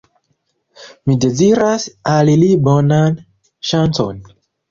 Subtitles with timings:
[1.09, 3.21] Mi deziras al li bonan
[3.73, 4.27] ŝancon!